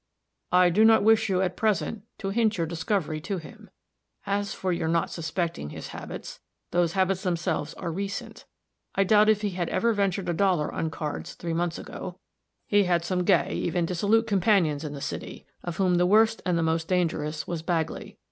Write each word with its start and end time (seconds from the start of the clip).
"I 0.51 0.71
do 0.71 0.83
not 0.83 1.03
wish 1.03 1.29
you, 1.29 1.43
at 1.43 1.55
present, 1.55 2.01
to 2.17 2.31
hint 2.31 2.57
your 2.57 2.65
discovery 2.65 3.21
to 3.21 3.37
him. 3.37 3.69
As 4.25 4.51
for 4.51 4.73
your 4.73 4.87
not 4.87 5.11
suspecting 5.11 5.69
his 5.69 5.89
habits, 5.89 6.39
those 6.71 6.93
habits 6.93 7.21
themselves 7.21 7.75
are 7.75 7.91
recent. 7.91 8.45
I 8.95 9.03
doubt 9.03 9.29
if 9.29 9.43
he 9.43 9.51
had 9.51 9.69
ever 9.69 9.93
ventured 9.93 10.27
a 10.27 10.33
dollar 10.33 10.73
on 10.73 10.89
cards 10.89 11.35
three 11.35 11.53
months 11.53 11.77
ago. 11.77 12.17
He 12.65 12.85
had 12.85 13.05
some 13.05 13.23
gay, 13.23 13.53
even 13.53 13.85
dissolute 13.85 14.25
companions 14.25 14.83
in 14.83 14.95
the 14.95 15.01
city, 15.01 15.45
of 15.63 15.77
whom 15.77 15.97
the 15.97 16.07
worst 16.07 16.41
and 16.47 16.57
most 16.65 16.87
dangerous 16.87 17.45
was 17.45 17.61
Bagley. 17.61 18.17